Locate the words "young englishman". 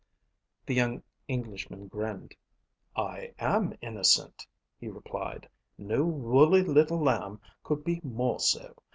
0.73-1.87